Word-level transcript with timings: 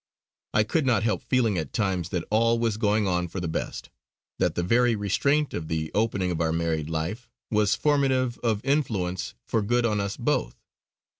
I 0.55 0.63
could 0.63 0.87
not 0.87 1.03
help 1.03 1.21
feeling 1.21 1.59
at 1.59 1.73
times 1.73 2.09
that 2.09 2.25
all 2.31 2.57
was 2.57 2.77
going 2.77 3.07
on 3.07 3.27
for 3.27 3.39
the 3.39 3.47
best; 3.47 3.91
that 4.39 4.55
the 4.55 4.63
very 4.63 4.95
restraint 4.95 5.53
of 5.53 5.67
the 5.67 5.91
opening 5.93 6.31
of 6.31 6.41
our 6.41 6.51
married 6.51 6.89
life 6.89 7.29
was 7.51 7.75
formative 7.75 8.39
of 8.39 8.65
influence 8.65 9.35
for 9.45 9.61
good 9.61 9.85
on 9.85 9.99
us 10.01 10.17
both. 10.17 10.55